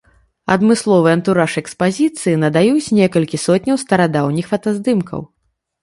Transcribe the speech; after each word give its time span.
Адмысловы 0.53 1.09
антураж 1.17 1.53
экспазіцыі 1.63 2.41
надаюць 2.47 2.93
некалькі 3.03 3.43
сотняў 3.45 3.75
старадаўніх 3.87 4.45
фотаздымкаў. 4.53 5.21